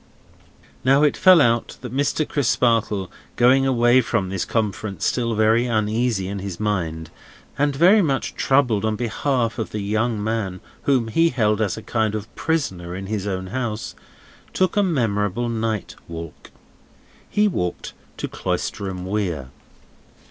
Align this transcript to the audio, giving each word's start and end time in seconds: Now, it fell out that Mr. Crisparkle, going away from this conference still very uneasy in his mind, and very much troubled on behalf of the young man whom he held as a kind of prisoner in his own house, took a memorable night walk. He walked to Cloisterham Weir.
Now, 0.83 1.03
it 1.03 1.15
fell 1.15 1.39
out 1.39 1.77
that 1.81 1.93
Mr. 1.93 2.27
Crisparkle, 2.27 3.11
going 3.35 3.67
away 3.67 4.01
from 4.01 4.29
this 4.29 4.45
conference 4.45 5.05
still 5.05 5.35
very 5.35 5.67
uneasy 5.67 6.27
in 6.27 6.39
his 6.39 6.59
mind, 6.59 7.11
and 7.55 7.75
very 7.75 8.01
much 8.01 8.33
troubled 8.33 8.83
on 8.83 8.95
behalf 8.95 9.59
of 9.59 9.69
the 9.69 9.79
young 9.79 10.17
man 10.23 10.59
whom 10.85 11.09
he 11.09 11.29
held 11.29 11.61
as 11.61 11.77
a 11.77 11.83
kind 11.83 12.15
of 12.15 12.33
prisoner 12.35 12.95
in 12.95 13.05
his 13.05 13.27
own 13.27 13.45
house, 13.53 13.93
took 14.53 14.75
a 14.75 14.81
memorable 14.81 15.49
night 15.49 15.95
walk. 16.07 16.49
He 17.29 17.47
walked 17.47 17.93
to 18.17 18.27
Cloisterham 18.27 19.05
Weir. 19.05 19.51